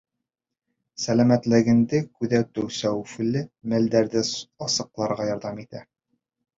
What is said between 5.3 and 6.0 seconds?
ярҙам итә.